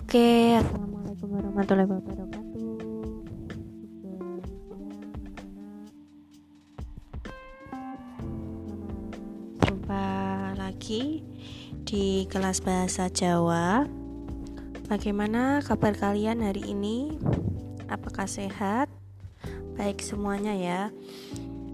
Oke, 0.00 0.56
assalamualaikum 0.56 1.28
warahmatullahi 1.28 1.90
wabarakatuh. 1.92 2.68
Jumpa 9.60 10.06
lagi 10.56 11.20
di 11.84 12.24
kelas 12.32 12.64
bahasa 12.64 13.12
Jawa. 13.12 13.84
Bagaimana 14.88 15.60
kabar 15.60 15.92
kalian 15.92 16.48
hari 16.48 16.64
ini? 16.72 17.20
Apakah 17.92 18.24
sehat? 18.24 18.88
Baik 19.76 20.00
semuanya 20.00 20.56
ya. 20.56 20.88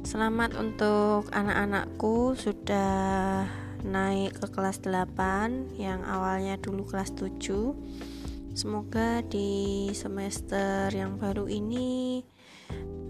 Selamat 0.02 0.58
untuk 0.58 1.30
anak-anakku 1.30 2.34
sudah 2.34 3.46
naik 3.86 4.34
ke 4.42 4.50
kelas 4.50 4.82
8 4.82 5.78
yang 5.78 6.02
awalnya 6.02 6.58
dulu 6.58 6.82
kelas 6.90 7.14
7 7.14 8.15
semoga 8.56 9.20
di 9.20 9.92
semester 9.92 10.88
yang 10.88 11.20
baru 11.20 11.44
ini 11.44 12.24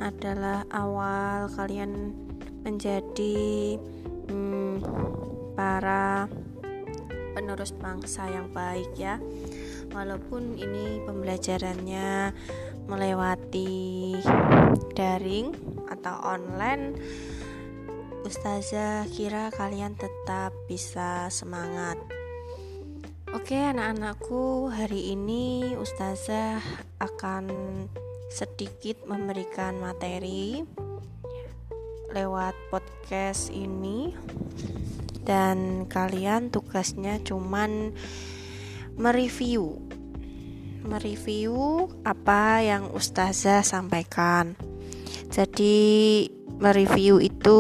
adalah 0.03 0.67
awal 0.75 1.47
kalian 1.55 2.11
menjadi 2.67 3.79
hmm, 4.27 4.83
para 5.55 6.27
penerus 7.39 7.71
bangsa 7.79 8.27
yang 8.27 8.51
baik 8.51 8.91
ya. 8.99 9.23
Walaupun 9.95 10.59
ini 10.59 10.99
pembelajarannya 11.07 12.35
melewati 12.91 14.19
daring 14.99 15.55
atau 15.87 16.27
online 16.27 16.99
Ustazah 18.27 19.07
kira 19.15 19.55
kalian 19.55 19.95
tetap 19.95 20.51
bisa 20.67 21.31
semangat 21.31 22.16
Oke 23.47 23.63
anak-anakku 23.63 24.75
hari 24.75 25.15
ini 25.15 25.79
Ustazah 25.79 26.59
akan 26.99 27.47
sedikit 28.27 29.07
memberikan 29.07 29.79
materi 29.79 30.67
lewat 32.11 32.59
podcast 32.75 33.55
ini. 33.55 34.19
Dan 35.23 35.87
kalian 35.87 36.51
tugasnya 36.51 37.23
cuman 37.23 37.95
mereview. 38.99 39.79
Mereview 40.83 41.87
apa 42.03 42.67
yang 42.67 42.91
ustazah 42.91 43.63
sampaikan. 43.63 44.59
Jadi 45.31 46.27
mereview 46.59 47.23
itu 47.23 47.59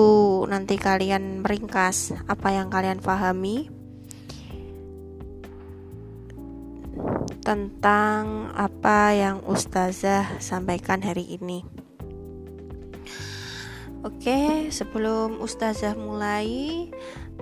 nanti 0.50 0.82
kalian 0.82 1.46
meringkas 1.46 2.10
apa 2.26 2.58
yang 2.58 2.74
kalian 2.74 2.98
pahami 2.98 3.75
tentang 7.46 8.50
apa 8.58 9.14
yang 9.14 9.38
ustazah 9.46 10.42
sampaikan 10.42 10.98
hari 10.98 11.38
ini. 11.38 11.62
Oke, 14.02 14.66
sebelum 14.74 15.38
ustazah 15.38 15.94
mulai, 15.94 16.90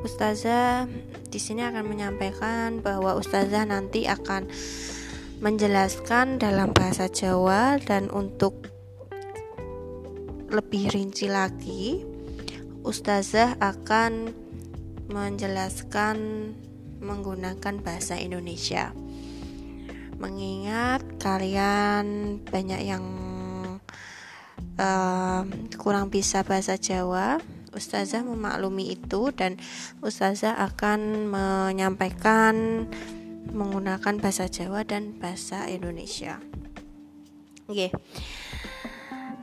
ustazah 0.04 0.84
di 1.32 1.40
sini 1.40 1.64
akan 1.64 1.88
menyampaikan 1.88 2.84
bahwa 2.84 3.16
ustazah 3.16 3.64
nanti 3.64 4.04
akan 4.04 4.44
menjelaskan 5.40 6.36
dalam 6.36 6.76
bahasa 6.76 7.08
Jawa 7.08 7.80
dan 7.80 8.12
untuk 8.12 8.68
lebih 10.52 10.92
rinci 10.92 11.32
lagi 11.32 12.04
ustazah 12.84 13.56
akan 13.58 14.36
menjelaskan 15.08 16.16
menggunakan 17.00 17.80
bahasa 17.80 18.20
Indonesia 18.20 18.92
mengingat 20.18 21.02
kalian 21.20 22.38
banyak 22.44 22.80
yang 22.86 23.04
uh, 24.78 25.42
kurang 25.78 26.10
bisa 26.10 26.42
bahasa 26.46 26.78
Jawa 26.78 27.38
Ustazah 27.74 28.22
memaklumi 28.22 28.94
itu 28.94 29.34
dan 29.34 29.58
Ustazah 29.98 30.54
akan 30.62 31.26
menyampaikan 31.26 32.86
menggunakan 33.50 34.14
bahasa 34.22 34.46
Jawa 34.46 34.86
dan 34.86 35.18
bahasa 35.18 35.66
Indonesia. 35.66 36.38
Oke. 37.66 37.90
Okay. 37.90 37.90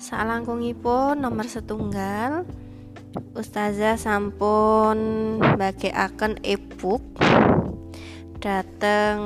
Salangkungipun 0.02 1.22
nomor 1.22 1.46
setunggal 1.46 2.48
Ustazah 3.36 4.00
sampun 4.00 4.98
akan 5.44 6.32
e-book 6.42 7.04
dateng 8.42 9.20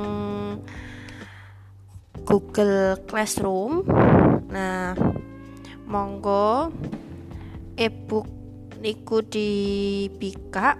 Google 2.26 2.98
Classroom. 3.06 3.86
Nah, 4.50 4.98
monggo 5.86 6.74
e-book 7.78 8.26
niku 8.82 9.22
dibika. 9.22 10.74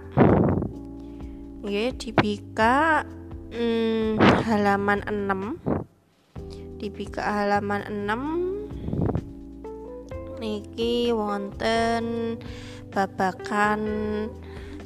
Nggih 1.63 1.95
dibika 1.95 3.07
hmm, 3.51 4.19
halaman 4.43 5.03
6 5.07 5.77
dibika 6.77 7.25
halaman 7.25 7.89
6 7.89 10.37
niki 10.37 11.09
wonten 11.09 12.37
babakan 12.93 13.81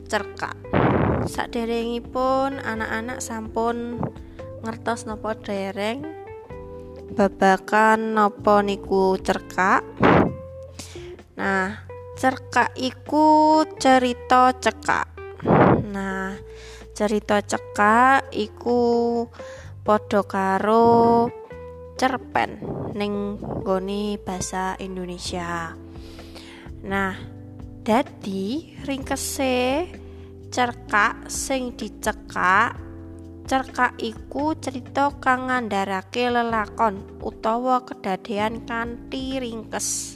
cerkak 0.07 0.55
saderengipun 1.27 2.63
anak-anak 2.63 3.19
sampun 3.19 3.99
ngertos 4.63 5.03
nopo 5.03 5.35
dereng 5.35 6.20
babakan 7.11 8.15
nopo 8.15 8.63
niku 8.63 9.19
cerkak 9.19 9.83
nah 11.37 11.83
cerkak 12.17 12.75
iku 12.79 13.61
cerita 13.79 14.55
cekak 14.55 15.07
nah 15.91 16.35
cerita 16.95 17.41
cekak 17.41 18.29
iku 18.35 19.25
padha 19.81 20.21
karo 20.21 21.27
cerpen 22.01 22.57
ning 22.97 23.37
goni 23.61 24.17
bahasa 24.17 24.73
Indonesia. 24.81 25.77
Nah, 26.81 27.13
dadi 27.85 28.73
ringkese 28.81 29.85
cerkak 30.49 31.29
sing 31.29 31.77
dicekak 31.77 32.90
cerkak 33.51 33.99
iku 33.99 34.55
cerita 34.55 35.11
kang 35.19 35.51
ngandharake 35.51 36.31
lelakon 36.31 37.03
utawa 37.19 37.83
kedadean 37.83 38.63
kanthi 38.63 39.43
ringkes 39.43 40.15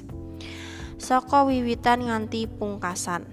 saka 0.96 1.44
wiwitan 1.44 2.08
nganti 2.08 2.48
pungkasan. 2.48 3.28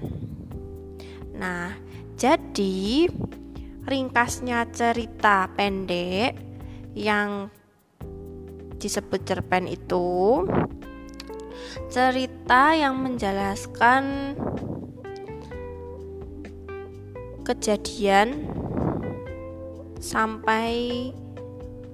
Nah, 1.38 1.78
jadi 2.18 3.06
ringkasnya 3.86 4.74
cerita 4.74 5.46
pendek 5.54 6.34
yang 6.98 7.46
disebut 8.82 9.22
cerpen 9.22 9.70
itu 9.70 10.42
cerita 11.94 12.74
yang 12.74 12.98
menjelaskan 12.98 14.34
kejadian 17.46 18.61
sampai 20.02 21.08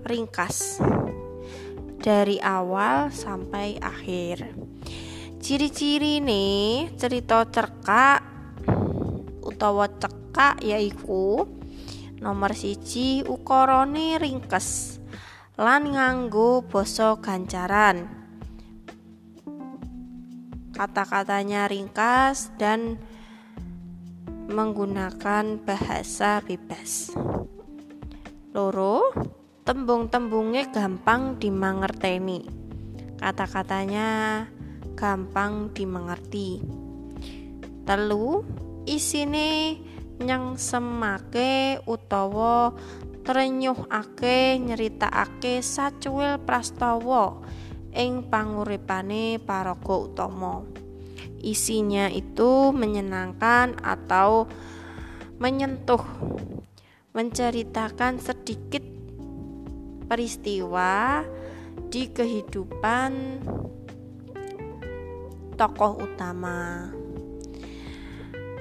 ringkas. 0.08 0.80
Dari 2.00 2.40
awal 2.40 3.12
sampai 3.12 3.76
akhir. 3.76 4.48
Ciri-ciri 5.38 6.24
nih 6.24 6.88
cerita 6.96 7.44
cerkak 7.44 8.24
utawa 9.44 9.86
cekak 9.92 10.64
yaiku 10.64 11.44
nomor 12.18 12.56
siji 12.56 13.22
ukorone 13.22 14.16
ringkes 14.18 14.98
lan 15.60 15.92
nganggo 15.92 16.64
basa 16.64 17.14
gancaran. 17.20 18.08
Kata-katanya 20.72 21.66
ringkas 21.66 22.54
dan 22.56 23.02
menggunakan 24.48 25.60
bahasa 25.60 26.40
bebas 26.40 27.12
loro 28.56 29.12
tembung-tembungnya 29.68 30.72
gampang 30.72 31.36
dimengerteni 31.36 32.58
kata-katanya 33.18 34.08
gampang 34.94 35.74
dimengerti. 35.74 36.62
Telu 37.82 38.46
isine 38.86 39.78
nyang 40.18 40.58
semake 40.58 41.82
utawa 41.86 42.74
trenyuhake 43.26 44.58
nyeritakake 44.58 45.60
sacuwil 45.62 46.42
prastawa 46.42 47.42
ing 47.94 48.26
panguripane 48.26 49.42
paraga 49.42 49.94
utama. 49.98 50.62
Isinya 51.38 52.10
itu 52.10 52.74
menyenangkan 52.74 53.78
atau 53.78 54.50
menyentuh, 55.38 56.02
menceritakan 57.18 58.22
sedikit 58.22 58.86
peristiwa 60.06 61.26
di 61.90 62.14
kehidupan 62.14 63.42
tokoh 65.58 65.98
utama. 65.98 66.94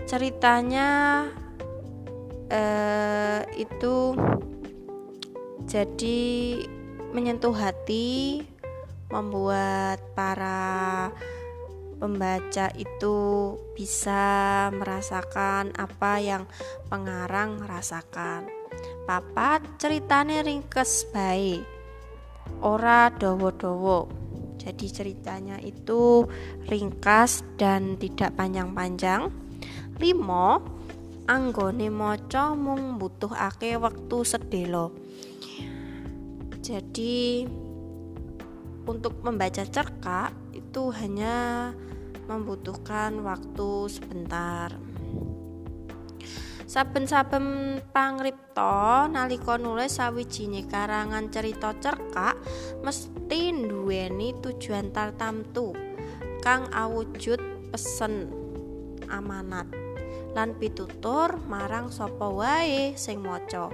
Ceritanya 0.10 0.90
eh, 2.50 3.46
itu 3.62 4.18
jadi 5.70 6.20
menyentuh 7.14 7.54
hati, 7.54 8.42
membuat 9.14 10.02
para 10.18 11.14
pembaca 11.98 12.70
itu 12.78 13.18
bisa 13.74 14.68
merasakan 14.74 15.74
apa 15.74 16.22
yang 16.22 16.44
pengarang 16.90 17.62
rasakan. 17.66 18.50
Papat 19.10 19.82
ceritane 19.82 20.46
ringkes 20.46 21.10
baik, 21.10 21.66
ora 22.62 23.10
dowo-dowo. 23.10 24.08
Jadi 24.58 24.88
ceritanya 24.92 25.58
itu 25.64 26.28
ringkas 26.68 27.42
dan 27.56 27.96
tidak 27.96 28.36
panjang-panjang. 28.36 29.32
Limo 29.98 30.62
anggone 31.26 31.88
maca 31.90 32.54
mung 32.54 33.00
butuhake 33.00 33.80
wektu 33.80 34.28
sedelo. 34.28 34.92
Jadi 36.62 37.48
untuk 38.88 39.24
membaca 39.24 39.64
cerkak 39.64 40.36
itu 40.52 40.92
hanya 40.96 41.72
membutuhkan 42.28 43.24
waktu 43.24 43.88
sebentar. 43.88 44.76
Saben-saben 46.68 47.80
pangripta 47.96 49.08
nalika 49.08 49.56
nulis 49.56 50.04
sawijine 50.04 50.68
karangan 50.68 51.32
cerita 51.32 51.72
cerkak 51.80 52.36
mesti 52.84 53.56
duweni 53.56 54.36
tujuan 54.44 54.92
tartamtu 54.92 55.72
kang 56.44 56.68
awujud 56.76 57.40
pesen 57.72 58.28
amanat 59.08 59.64
lan 60.36 60.60
pitutur 60.60 61.40
marang 61.48 61.88
sapa 61.88 62.28
wae 62.28 63.00
sing 63.00 63.24
maca. 63.24 63.72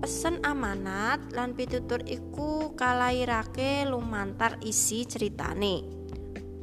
Pesen 0.00 0.40
amanat 0.40 1.20
lan 1.36 1.52
pitutur 1.52 2.00
iku 2.08 2.72
kalairake 2.72 3.84
lumantar 3.84 4.56
isi 4.64 5.04
ceritane 5.04 5.97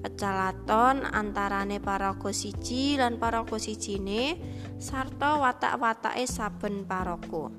pecalaton 0.06 1.02
antarane 1.02 1.82
paraga 1.82 2.30
siji 2.30 2.94
lan 2.94 3.18
paraga 3.18 3.58
sijine 3.58 4.38
sarta 4.78 5.42
watak-watake 5.42 6.30
saben 6.30 6.86
paraga. 6.86 7.50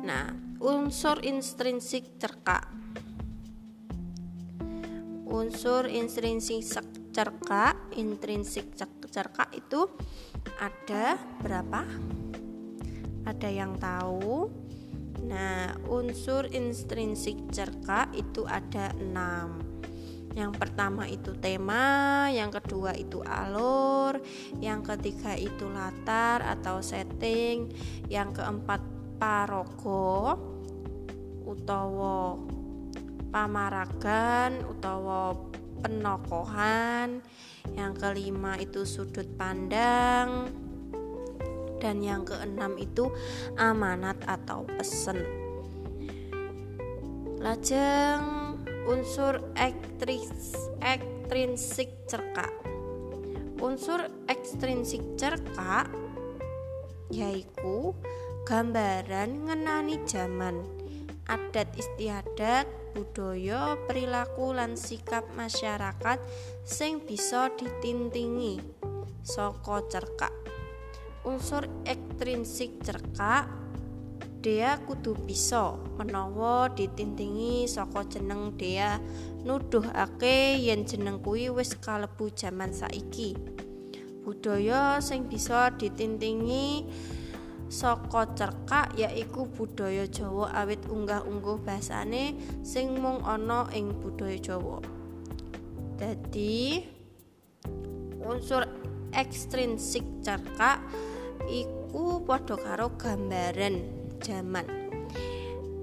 Nah, 0.00 0.32
unsur 0.64 1.20
intrinsik 1.20 2.16
cerkak. 2.16 2.64
Unsur 5.28 5.84
intrinsik 5.84 6.64
cerkak, 7.12 7.76
intrinsik 7.92 8.72
cerkak 9.12 9.52
itu 9.52 9.84
ada 10.56 11.20
berapa? 11.44 11.84
Ada 13.28 13.48
yang 13.52 13.76
tahu? 13.76 14.48
Nah, 15.28 15.76
unsur 15.92 16.48
intrinsik 16.48 17.52
cerkak 17.52 18.16
itu 18.16 18.48
ada 18.48 18.96
enam. 18.96 19.75
Yang 20.36 20.52
pertama 20.60 21.08
itu 21.08 21.32
tema, 21.40 22.28
yang 22.28 22.52
kedua 22.52 22.92
itu 22.92 23.24
alur, 23.24 24.20
yang 24.60 24.84
ketiga 24.84 25.32
itu 25.32 25.64
latar 25.72 26.44
atau 26.44 26.84
setting, 26.84 27.72
yang 28.12 28.36
keempat 28.36 28.84
parogo 29.16 30.36
utawa 31.48 32.36
pamaragan 33.32 34.60
utawa 34.68 35.32
penokohan, 35.80 37.24
yang 37.72 37.96
kelima 37.96 38.60
itu 38.60 38.84
sudut 38.84 39.24
pandang, 39.40 40.52
dan 41.80 42.04
yang 42.04 42.28
keenam 42.28 42.76
itu 42.76 43.08
amanat 43.56 44.20
atau 44.28 44.68
pesen. 44.68 45.24
Lajeng 47.40 48.45
unsur 48.86 49.42
ekstrinsik 50.78 51.90
cerka. 52.06 52.46
Unsur 53.58 54.06
ekstrinsik 54.30 55.18
cerka 55.18 55.90
yaiku 57.10 57.98
gambaran 58.46 59.50
ngenani 59.50 59.98
zaman 60.06 60.62
adat 61.26 61.74
istiadat 61.74 62.70
budaya 62.94 63.74
perilaku 63.90 64.54
lan 64.54 64.78
sikap 64.78 65.26
masyarakat 65.34 66.22
sing 66.62 67.02
bisa 67.02 67.50
ditintingi 67.58 68.62
saka 69.26 69.82
cerka. 69.90 70.30
Unsur 71.26 71.66
ekstrinsik 71.82 72.86
cerka 72.86 73.50
Dea 74.44 74.78
kudu 74.84 75.16
bisa 75.26 75.74
menawa 75.96 76.70
ditintingi 76.70 77.66
saka 77.66 78.04
jeneng 78.06 78.54
Dea 78.54 79.00
nuduhake 79.42 80.60
yen 80.60 80.86
jeneng 80.86 81.18
kuwi 81.24 81.50
wis 81.50 81.74
kalebu 81.80 82.30
jaman 82.34 82.70
saiki. 82.70 83.34
Budaya 84.22 84.98
sing 84.98 85.30
bisa 85.30 85.70
ditintingi 85.74 86.86
saka 87.66 88.30
cerkak 88.38 88.94
yaiku 88.94 89.50
budaya 89.50 90.06
Jawa 90.06 90.54
awit 90.54 90.82
unggah-ungguh 90.86 91.62
basane 91.66 92.38
sing 92.62 92.98
mung 92.98 93.22
ana 93.26 93.66
ing 93.74 93.90
budaya 93.98 94.38
Jawa. 94.38 94.78
Dadi 95.96 96.84
unsur 98.22 98.66
ekstrinsik 99.14 100.04
cerkak 100.20 100.82
iku 101.48 102.20
padha 102.26 102.58
karo 102.58 102.92
gambaran 102.98 103.95
zaman. 104.20 104.66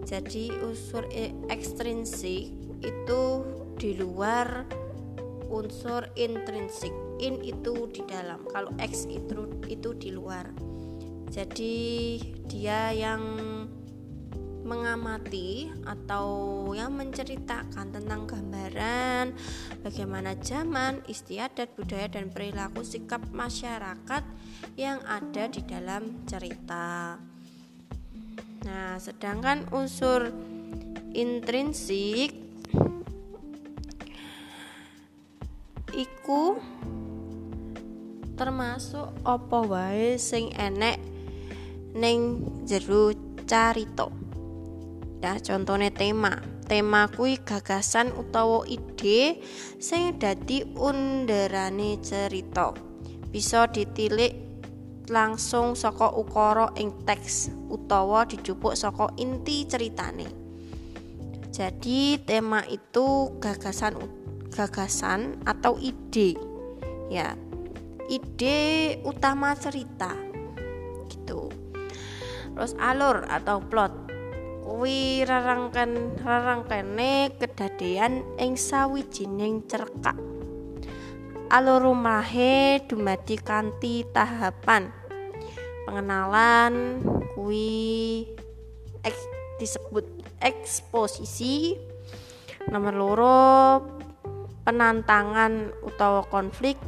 Jadi 0.03 0.51
unsur 0.62 1.07
ekstrinsik 1.50 2.51
itu 2.83 3.24
di 3.80 3.95
luar 3.97 4.68
unsur 5.53 6.09
intrinsik. 6.18 6.91
In 7.21 7.39
itu 7.45 7.88
di 7.94 8.01
dalam. 8.09 8.41
Kalau 8.50 8.74
X 8.81 9.06
itu 9.07 9.47
itu 9.69 9.90
di 9.95 10.09
luar. 10.11 10.49
Jadi 11.30 12.19
dia 12.49 12.94
yang 12.94 13.21
mengamati 14.63 15.68
atau 15.83 16.25
yang 16.71 16.95
menceritakan 16.95 17.92
tentang 17.92 18.23
gambaran 18.23 19.35
bagaimana 19.83 20.40
zaman, 20.40 21.04
istiadat, 21.06 21.75
budaya 21.75 22.07
dan 22.07 22.31
perilaku 22.31 22.81
sikap 22.81 23.21
masyarakat 23.35 24.23
yang 24.80 25.04
ada 25.04 25.52
di 25.52 25.61
dalam 25.68 26.23
cerita. 26.23 27.19
Nah, 28.63 28.95
sedangkan 28.95 29.67
unsur 29.75 30.31
intrinsik 31.11 32.31
iku 35.93 36.57
termasuk 38.33 39.13
apa 39.27 39.57
wae 39.61 40.17
sing 40.17 40.49
enek 40.57 40.97
ning 41.93 42.41
jero 42.65 43.13
carita. 43.45 44.09
Ya, 45.23 45.39
contohnya 45.39 45.91
tema. 45.93 46.39
Tema 46.63 47.11
kuwi 47.11 47.43
gagasan 47.43 48.15
utawa 48.15 48.63
ide 48.67 49.43
sing 49.79 50.15
dadi 50.19 50.63
underane 50.75 51.99
cerita. 51.99 52.71
Bisa 53.31 53.67
ditilik 53.67 54.53
langsung 55.12 55.76
saka 55.76 56.07
ukara 56.16 56.72
ing 56.80 56.94
teks 57.04 57.52
utawa 57.68 58.24
dijupuk 58.24 58.78
saka 58.78 59.12
inti 59.19 59.68
ceritane. 59.68 60.28
Jadi 61.54 62.18
tema 62.24 62.66
itu 62.66 63.30
gagasan 63.38 64.00
gagasan 64.50 65.38
atau 65.45 65.78
ide. 65.78 66.33
Ya. 67.14 67.38
Ide 68.10 69.00
utama 69.06 69.54
cerita. 69.54 70.18
Gitu. 71.10 71.52
Terus 72.54 72.74
alur 72.81 73.26
atau 73.30 73.62
plot. 73.62 73.94
Kuwi 74.64 75.28
rarangkan 75.28 76.18
rarangkene 76.24 77.36
kedadean 77.38 78.26
ing 78.40 78.57
sawijining 78.57 79.68
cerkak 79.69 80.18
alur 81.52 81.92
rumahe 81.92 82.83
dumadi 82.88 83.35
kanthi 83.40 84.07
tahapan. 84.16 84.92
Pengenalan 85.83 87.04
kui 87.35 88.23
eks, 89.04 89.21
disebut 89.59 90.06
eksposisi. 90.40 91.76
Nomor 92.71 92.94
loro 92.95 93.40
penantangan 94.64 95.76
utawa 95.83 96.23
konflik. 96.31 96.80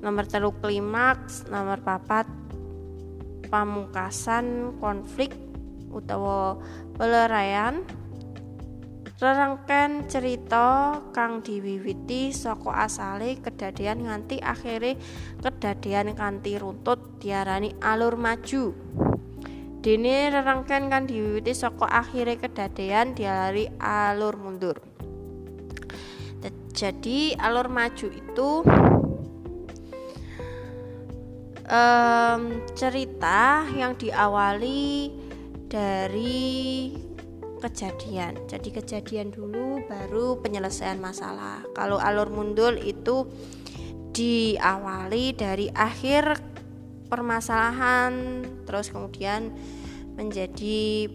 Nomor 0.00 0.24
telu 0.24 0.52
klimaks. 0.56 1.44
Nomor 1.52 1.80
papat 1.84 2.24
pamungkasan 3.52 4.76
konflik 4.80 5.32
utawa 5.92 6.60
peleraian 6.96 7.84
rerengken 9.16 10.04
cerita 10.12 11.00
kang 11.16 11.40
diwiwiti 11.40 12.36
saka 12.36 12.84
asale 12.84 13.40
kedadian 13.40 14.04
nganti 14.04 14.44
akhire 14.44 15.00
kedadian 15.40 16.12
kanthi 16.12 16.60
runtut 16.60 17.16
diarani 17.16 17.72
alur 17.80 18.20
maju. 18.20 18.76
Dene 19.80 20.28
rerengken 20.28 20.92
kan 20.92 21.08
diwiwiti 21.08 21.56
saka 21.56 21.88
akhire 21.88 22.36
kedadian 22.36 23.16
diarani 23.16 23.72
alur 23.80 24.36
mundur. 24.36 24.76
Jadi 26.76 27.32
alur 27.40 27.72
maju 27.72 28.08
itu 28.12 28.50
um, 31.64 32.42
cerita 32.76 33.64
yang 33.72 33.96
diawali 33.96 35.08
dari 35.72 36.92
kejadian. 37.66 38.46
Jadi 38.46 38.70
kejadian 38.70 39.34
dulu 39.34 39.82
baru 39.90 40.38
penyelesaian 40.38 41.02
masalah. 41.02 41.66
Kalau 41.74 41.98
alur 41.98 42.30
mundur 42.30 42.78
itu 42.78 43.26
diawali 44.14 45.34
dari 45.34 45.66
akhir 45.74 46.38
permasalahan 47.10 48.42
terus 48.64 48.88
kemudian 48.94 49.50
menjadi 50.14 51.10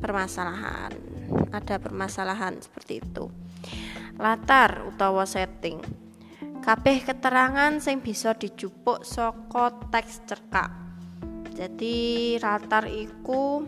permasalahan. 0.00 0.96
Ada 1.52 1.76
permasalahan 1.76 2.56
seperti 2.64 3.04
itu. 3.04 3.28
Latar 4.16 4.88
utawa 4.88 5.28
setting. 5.28 5.78
Kabeh 6.64 7.06
keterangan 7.06 7.78
sing 7.78 8.02
bisa 8.02 8.34
dijupuk 8.34 9.04
saka 9.06 9.72
teks 9.92 10.26
cerkak. 10.26 10.68
Jadi 11.54 12.36
latar 12.38 12.86
iku 12.86 13.62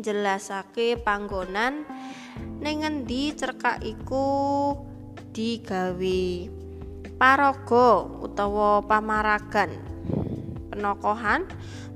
jelasake 0.00 0.96
panggonan 1.00 1.84
ning 2.62 2.80
ngendi 2.80 3.36
cerkak 3.36 3.84
iku 3.84 4.72
digawe 5.36 6.22
paraga 7.20 8.06
utawa 8.24 8.80
pamaragan. 8.84 9.70
Penokohan 10.72 11.44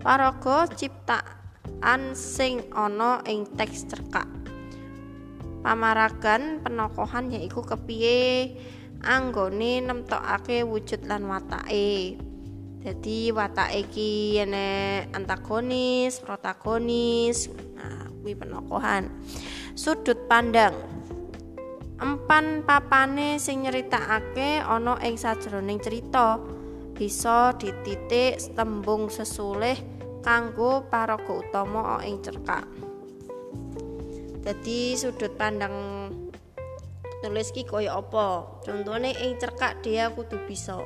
paraga 0.04 0.68
ciptaan 0.68 2.12
sing 2.12 2.68
ana 2.76 3.24
ing 3.24 3.48
teks 3.56 3.88
cerkak. 3.88 4.28
Pamaragan 5.64 6.60
penokohan 6.60 7.32
yaiku 7.32 7.64
kepiye? 7.64 8.54
Anggone 9.06 9.84
nemtokake 9.84 10.64
wujud 10.64 11.04
lan 11.04 11.28
watake 11.28 12.16
jadi 12.86 13.34
watake 13.34 13.82
iki 13.82 14.38
antagonis 15.10 16.22
protagonis. 16.22 17.50
Kuwi 18.22 18.38
penokohan. 18.38 19.10
Sudut 19.74 20.30
pandang. 20.30 20.74
Empan 21.98 22.62
papane 22.62 23.42
sing 23.42 23.66
nyeritakake 23.66 24.62
ana 24.62 25.02
ing 25.02 25.18
sajroning 25.18 25.82
cerita. 25.82 26.38
Bisa 26.94 27.58
dititik 27.58 28.54
tembung 28.54 29.10
sesulih 29.10 29.74
kanggo 30.22 30.86
paraga 30.86 31.42
utama 31.42 31.98
ing 32.06 32.22
cerkak. 32.22 32.70
Jadi 34.46 34.94
sudut 34.94 35.34
pandang 35.34 35.74
tulis 37.18 37.50
ki 37.50 37.66
kaya 37.66 37.98
apa? 37.98 38.62
Contohnya 38.62 39.10
ing 39.26 39.42
cerkak 39.42 39.82
dia 39.82 40.06
kudu 40.14 40.38
bisa 40.46 40.82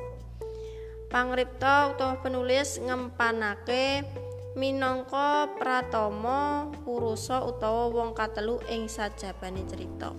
pangripta 1.11 1.91
utawa 1.91 2.17
penulis 2.23 2.79
ngempanake 2.79 4.07
minangka 4.55 5.51
pratama 5.59 6.71
purusa 6.87 7.43
utawa 7.43 7.91
wong 7.91 8.15
katelu 8.15 8.63
ing 8.71 8.87
sajabane 8.87 9.63
cerita. 9.67 10.15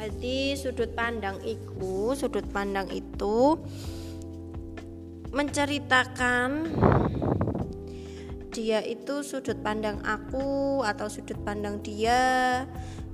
Jadi 0.00 0.56
sudut 0.56 0.96
pandang 0.96 1.36
iku, 1.44 2.16
sudut 2.16 2.48
pandang 2.48 2.88
itu 2.88 3.60
menceritakan 5.28 6.72
dia 8.50 8.82
itu 8.82 9.22
sudut 9.22 9.60
pandang 9.62 10.02
aku 10.02 10.82
atau 10.82 11.06
sudut 11.06 11.38
pandang 11.46 11.78
dia 11.84 12.64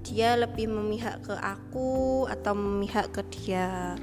dia 0.00 0.38
lebih 0.38 0.70
memihak 0.70 1.20
ke 1.26 1.34
aku 1.36 2.24
atau 2.30 2.56
memihak 2.56 3.12
ke 3.12 3.20
dia 3.34 3.98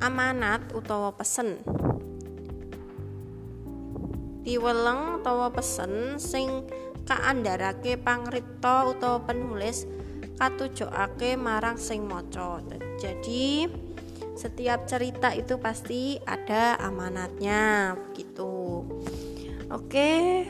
amanat 0.00 0.72
utawa 0.72 1.12
pesen 1.14 1.60
piweleng 4.40 5.20
utawa 5.20 5.52
pesen 5.52 6.16
sing 6.16 6.64
kaandharake 7.04 8.00
pangripta 8.00 8.88
utawa 8.88 9.22
penulis 9.22 9.84
katujokake 10.40 11.36
marang 11.36 11.76
sing 11.76 12.08
maca. 12.08 12.64
Jadi 12.96 13.68
setiap 14.32 14.88
cerita 14.88 15.36
itu 15.36 15.60
pasti 15.60 16.16
ada 16.24 16.80
amanatnya 16.80 17.92
gitu. 18.16 18.88
Oke. 19.68 20.44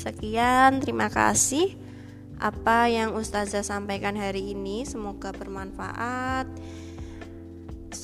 Sekian, 0.00 0.80
terima 0.80 1.12
kasih 1.12 1.76
apa 2.40 2.88
yang 2.88 3.14
Ustazah 3.14 3.62
sampaikan 3.64 4.16
hari 4.16 4.52
ini 4.56 4.84
semoga 4.84 5.32
bermanfaat 5.32 6.48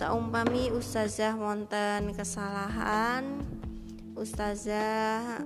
saumpami 0.01 0.73
ustazah 0.73 1.37
wonten 1.37 2.17
kesalahan 2.17 3.45
ustazah 4.17 5.45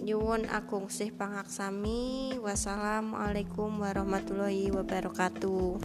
nyuwun 0.00 0.48
agung 0.48 0.88
sih 0.88 1.12
pangaksami. 1.12 2.40
Wassalamualaikum 2.40 3.76
warahmatullahi 3.76 4.72
wabarakatuh 4.72 5.76